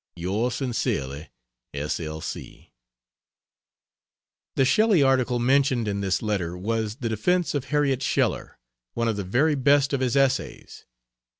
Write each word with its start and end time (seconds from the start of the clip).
Yours 0.15 0.55
Sincerely 0.55 1.29
S. 1.75 1.99
L. 1.99 2.21
C. 2.21 2.73
The 4.55 4.65
Shelley 4.65 5.03
article 5.03 5.37
mentioned 5.37 5.87
in 5.87 6.01
this 6.01 6.23
letter 6.23 6.57
was 6.57 6.95
the 6.95 7.09
"Defense 7.09 7.53
of 7.53 7.65
Harriet 7.65 8.01
Sheller," 8.01 8.57
one 8.95 9.07
of 9.07 9.15
the 9.15 9.23
very 9.23 9.53
best 9.53 9.93
of 9.93 9.99
his 9.99 10.17
essays. 10.17 10.85